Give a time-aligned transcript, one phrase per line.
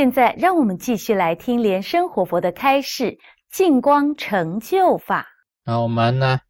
[0.00, 3.18] 现在，让我们继续来听莲生活佛的开示——
[3.52, 5.26] 净光成就法。
[5.62, 6.40] 那我们呢，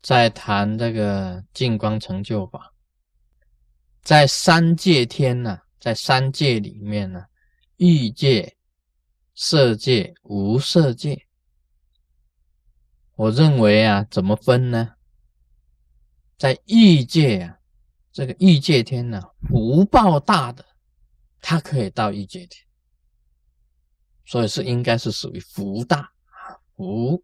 [0.00, 2.72] 在谈这个净光成就法，
[4.00, 7.24] 在三界天呢，在三界里面呢，
[7.78, 8.56] 欲界、
[9.34, 11.26] 色界、无色界。
[13.16, 14.88] 我认为啊，怎么分呢？
[16.38, 17.58] 在欲界啊，
[18.12, 20.64] 这个欲界天呢，福报大的，
[21.40, 22.64] 它可以到欲界天。
[24.30, 27.20] 所以是应该是属于福大啊，福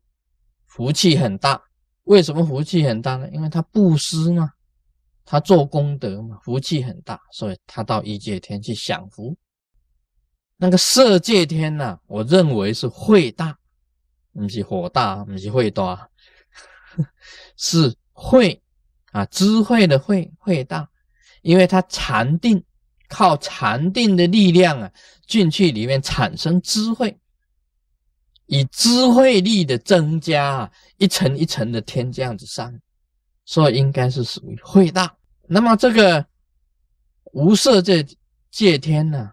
[0.67, 1.63] 福气很大。
[2.03, 3.31] 为什么福气很大呢？
[3.31, 4.51] 因为他布施嘛，
[5.25, 9.37] 他做功德嘛，福气很大，所以他到异界天去享福。
[10.57, 13.57] 那个色界天呢，我认为是慧大，
[14.33, 16.11] 不是火大，不是慧大，
[17.57, 18.61] 是慧
[19.13, 20.91] 啊，智慧的慧，慧大，
[21.43, 22.65] 因为他禅定。
[23.09, 24.93] 靠禅定的力量啊，
[25.27, 27.19] 进去里面产生智慧，
[28.47, 32.73] 以智慧力的增加啊，一层一层的天这样子上，
[33.45, 35.17] 所以应该是属于慧大。
[35.49, 36.27] 那么这个
[37.33, 38.07] 无色界
[38.51, 39.31] 界天呢，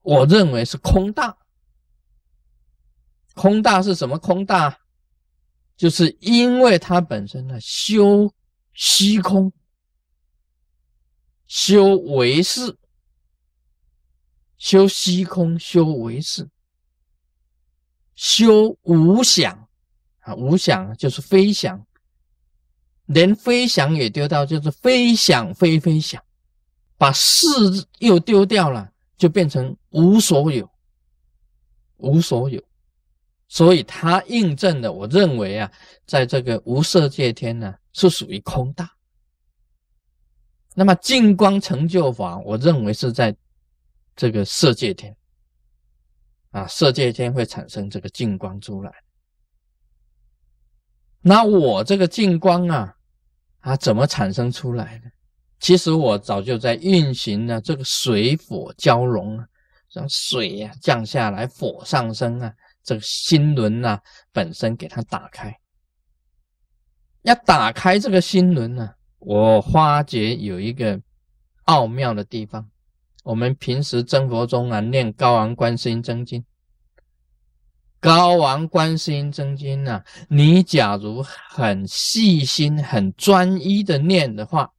[0.00, 1.36] 我认为是空大。
[3.34, 4.78] 空大是什么空大？
[5.74, 8.32] 就是因为它本身呢修
[8.72, 9.52] 虚空。
[11.54, 12.78] 修唯识，
[14.56, 16.48] 修虚空，修唯识，
[18.14, 19.68] 修无想
[20.20, 20.34] 啊！
[20.34, 21.86] 无想就是非想，
[23.04, 26.24] 连非想也丢掉，就是非想非非想，
[26.96, 27.46] 把事
[27.98, 30.66] 又丢掉了，就变成无所有，
[31.98, 32.64] 无所有。
[33.46, 35.70] 所以它印证了，我认为啊，
[36.06, 38.90] 在这个无色界天呢，是属于空大。
[40.74, 43.36] 那么净光成就法，我认为是在
[44.16, 45.14] 这个色界天
[46.50, 48.92] 啊，色界天会产生这个净光出来。
[51.20, 52.94] 那我这个净光啊，
[53.60, 55.10] 啊怎么产生出来的？
[55.60, 59.46] 其实我早就在运行呢，这个水火交融啊，
[59.92, 62.52] 让水呀降下来，火上升啊，
[62.82, 64.02] 这个心轮啊
[64.32, 65.56] 本身给它打开，
[67.22, 68.94] 要打开这个心轮呢。
[69.24, 71.00] 我发觉有一个
[71.66, 72.68] 奥妙的地方，
[73.22, 76.44] 我们平时真佛中啊念高王观世音真经，
[78.00, 84.72] 高王观世音真经啊，你假如很细心、很专一的念的话，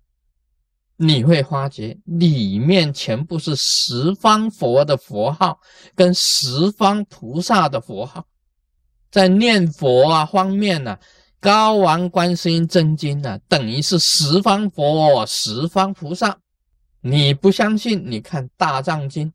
[0.98, 5.58] 你会发觉里面全部是十方佛的佛号
[5.96, 8.28] 跟十方菩萨的佛号，
[9.10, 11.00] 在念佛啊方面呢。
[11.44, 16.40] 高王观世音真经呢，等于是十方佛、十方菩萨。
[17.02, 18.02] 你不相信？
[18.10, 19.34] 你看大藏经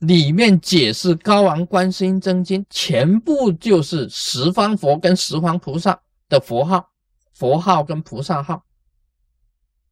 [0.00, 6.90] 里面解释高王观世音真经，全部就是十方佛跟十方菩萨的佛号、
[7.32, 8.64] 佛号跟菩萨号。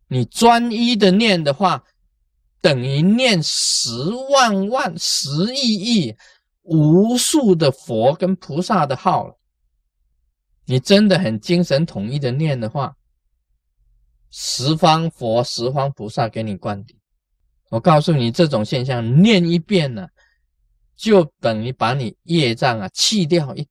[0.09, 1.85] 你专一的念的话，
[2.61, 3.93] 等于念十
[4.33, 6.17] 万万、十亿亿、
[6.63, 9.38] 无数的佛跟菩萨的号了。
[10.71, 12.95] 你真的很精神统一的念的话，
[14.31, 16.95] 十方佛、十方菩萨给你灌顶。
[17.71, 20.07] 我告诉你，这种现象念一遍呢，
[20.95, 23.67] 就等于把你业障啊弃掉一，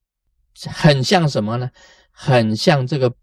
[0.71, 1.69] 很像什么呢？
[2.11, 3.13] 很像这个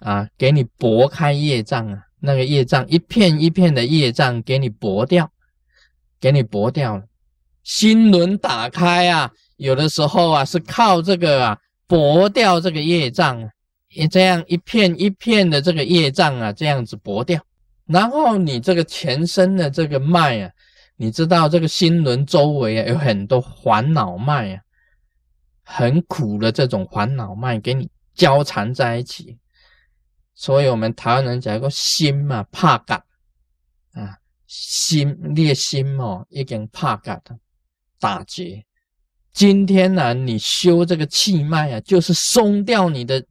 [0.00, 5.32] 啊，给你拨开业障啊，那个业障一片一片的业障给你拨掉，
[6.20, 7.04] 给你拨掉了。
[7.62, 11.58] 心轮打开啊，有的时候啊是靠这个啊。
[11.92, 13.38] 薄掉这个业障
[13.94, 17.38] 你，这样一片一片的这个业障啊，这样子薄掉。
[17.84, 20.50] 然后你这个全身的这个脉啊，
[20.96, 24.62] 你知道这个心轮周围啊有很多烦恼脉啊，
[25.64, 29.36] 很苦的这种烦恼脉给你交缠在一起。
[30.32, 33.04] 所以我们台湾人讲个心嘛怕感
[33.92, 34.16] 啊，
[34.46, 37.38] 心裂心哦，已经怕感的
[38.00, 38.64] 打结。
[39.32, 43.24] 今天呢，你修这个气脉啊，就是松掉你的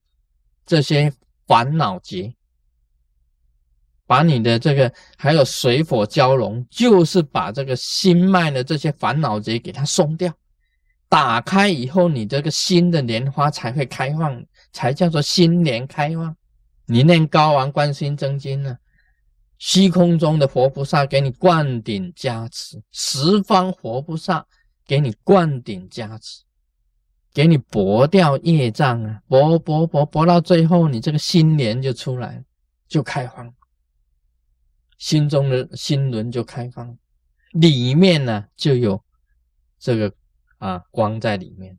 [0.65, 1.13] 这些
[1.45, 2.33] 烦恼结，
[4.07, 10.33] 把你的这个还有水火交融，就是把这个心脉的这些烦恼结给它松掉，
[11.07, 14.43] 打开以后，你这个新的莲花才会开放，
[14.73, 16.35] 才叫做心莲开放。
[16.87, 18.75] 你念高王观心真经呢，
[19.59, 24.43] 虚空中的佛菩萨给你灌顶加持，十方佛菩萨。
[24.85, 26.43] 给你灌顶加持，
[27.33, 32.43] 给你薄掉业障啊，薄薄薄薄到最后，你这个心莲就出来，
[32.87, 33.53] 就开放，
[34.97, 36.97] 心中的心轮就开放，
[37.51, 39.01] 里面呢就有
[39.79, 40.13] 这个
[40.57, 41.77] 啊光在里面，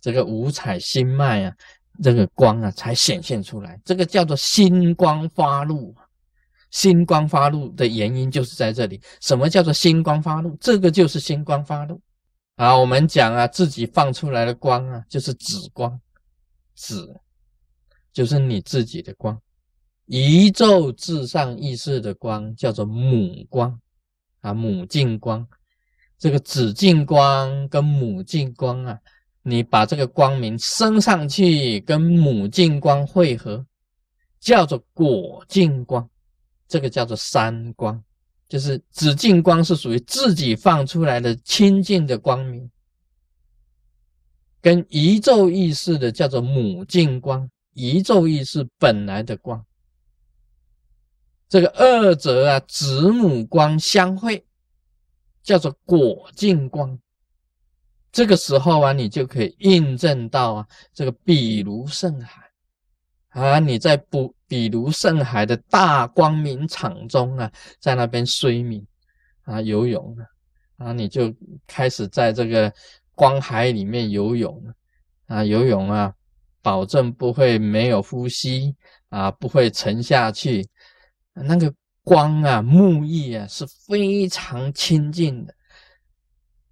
[0.00, 1.56] 这个五彩星脉啊，
[2.02, 3.80] 这个光啊才显现出来。
[3.84, 5.94] 这个叫做星光发露。
[6.72, 9.00] 星光发露的原因就是在这里。
[9.20, 10.56] 什么叫做星光发露？
[10.60, 12.00] 这个就是星光发露
[12.56, 12.76] 啊。
[12.76, 16.00] 我们讲啊，自己放出来的光啊，就是紫光，
[16.74, 17.14] 紫
[18.12, 19.40] 就是你自己的光。
[20.06, 23.80] 宇宙至上意识的光叫做母光
[24.40, 25.46] 啊，母净光。
[26.18, 28.98] 这个紫净光跟母净光啊，
[29.42, 33.66] 你把这个光明升上去，跟母净光汇合，
[34.40, 36.08] 叫做果净光。
[36.72, 38.02] 这个叫做三光，
[38.48, 42.70] 就是紫净光是属于自己放出来的清净的光明，
[44.58, 49.62] 跟宇宙意识的叫做母净光，宇宙意识本来的光。
[51.46, 54.42] 这个二者啊，子母光相会，
[55.42, 56.98] 叫做果净光。
[58.10, 62.50] 这个时候啊，你就可以印证到啊，这个比如圣海
[63.32, 64.34] 啊，你在不。
[64.52, 67.50] 比如圣海的大光明场中啊，
[67.80, 68.86] 在那边睡眠
[69.44, 70.14] 啊游泳
[70.76, 71.34] 啊，啊你就
[71.66, 72.70] 开始在这个
[73.14, 74.62] 光海里面游泳
[75.24, 76.12] 啊游泳啊，
[76.60, 78.76] 保证不会没有呼吸
[79.08, 80.68] 啊，不会沉下去。
[81.32, 81.72] 那个
[82.04, 85.54] 光啊，沐浴啊是非常清净的，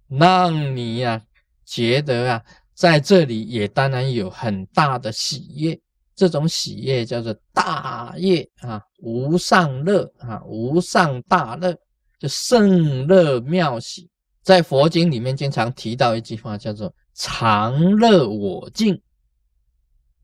[0.07, 1.19] 让你呀
[1.65, 2.43] 觉得啊，
[2.75, 5.81] 在这里也当然有很大的喜悦。
[6.21, 11.75] 这种喜悦叫做大业啊，无上乐啊，无上大乐，
[12.19, 14.07] 就圣乐妙喜。
[14.43, 19.01] 在佛经里面经常提到一句话，叫做常乐我净。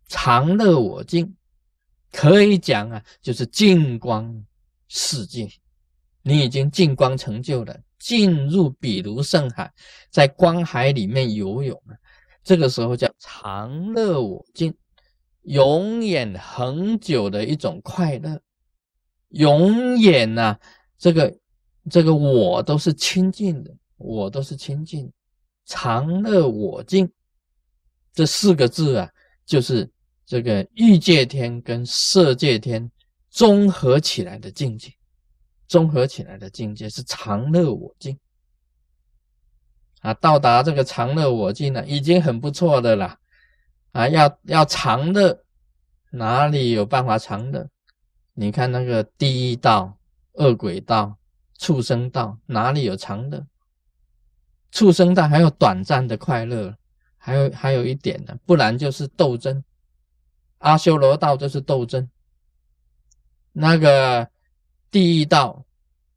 [0.07, 1.35] 常乐我净，
[2.11, 4.45] 可以讲啊，就是净光
[4.89, 5.49] 世界。
[6.21, 9.73] 你已经净光成就了，进入比如圣海，
[10.11, 11.95] 在光海里面游泳了。
[12.43, 14.71] 这个时候叫常乐我净。
[15.47, 18.37] 永远恒久的一种快乐，
[19.29, 20.57] 永远呐，
[20.97, 21.33] 这个
[21.89, 25.09] 这个我都是清净的，我都是清净，
[25.65, 27.09] 常乐我净，
[28.13, 29.09] 这四个字啊，
[29.45, 29.89] 就是
[30.25, 32.91] 这个欲界天跟色界天
[33.29, 34.91] 综合起来的境界，
[35.65, 38.19] 综合起来的境界是常乐我净。
[40.01, 43.17] 啊，到达这个常乐我净呢，已经很不错的了。
[43.91, 45.43] 啊，要要长乐，
[46.11, 47.67] 哪里有办法长乐？
[48.33, 49.97] 你看那个第一道、
[50.33, 51.17] 恶鬼道、
[51.57, 53.45] 畜生道，哪里有长乐？
[54.69, 56.77] 畜生道还有短暂的快乐，
[57.17, 59.63] 还有还有一点呢，不然就是斗争。
[60.59, 62.09] 阿修罗道就是斗争。
[63.53, 64.29] 那个
[64.91, 65.65] 第一道、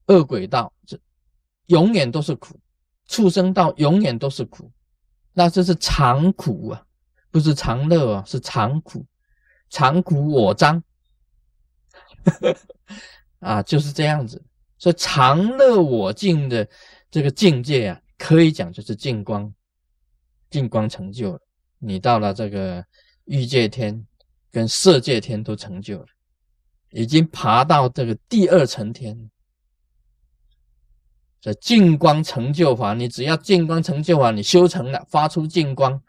[0.09, 0.99] 恶鬼道，这
[1.67, 2.55] 永远都是苦；
[3.07, 4.71] 畜生道永远都是苦，
[5.33, 6.87] 那这是长苦啊。
[7.31, 9.07] 不是长乐啊，是长苦，
[9.69, 10.83] 长苦我张
[13.41, 14.43] 啊，就是这样子。
[14.79, 16.69] 所以长乐我净的
[17.11, 19.53] 这个境界啊，可以讲就是净光，
[20.51, 21.41] 净光成就了。
[21.79, 22.85] 你到了这个
[23.25, 24.07] 欲界天
[24.51, 26.07] 跟色界天都成就了，
[26.91, 29.31] 已经爬到这个第二层天。
[31.41, 36.03] 这净光成就法，你只要净光成就法，你修成了，发出净光。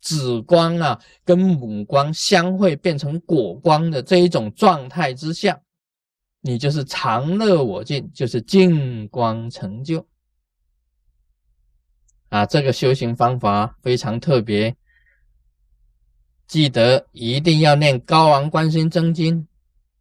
[0.00, 5.60] 紫光啊，跟母光相会变成果光的这一种状态之下，
[6.40, 10.06] 你就是常乐我净，就是净光成就
[12.28, 12.46] 啊。
[12.46, 14.76] 这个修行方法非常特别，
[16.46, 19.48] 记得一定要念高王观心真经，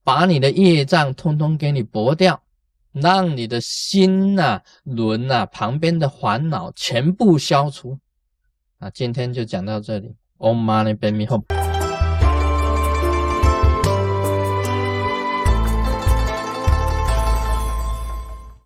[0.03, 2.39] 把你的业障通通给你拨掉，
[2.91, 7.97] 让你的心呐、轮呐旁边的烦恼全部消除。
[8.79, 10.15] 啊，今天就讲到这里。
[10.37, 11.54] Om Mani Padme Hum。